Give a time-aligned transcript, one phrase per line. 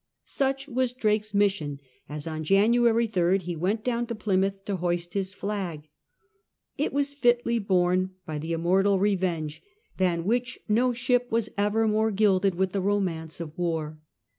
[0.25, 5.13] Such was Drake's mission, as on January 3rd he went down to Plymouth to hoist
[5.13, 5.89] his flag.
[6.75, 9.61] It was fitly borne by the immortal Revenge,
[9.97, 13.99] than which no ship was ever more gilded with the romance of war.